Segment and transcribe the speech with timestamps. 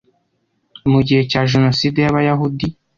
[0.91, 2.65] Mu gihe cyaJenoside y’abayahudi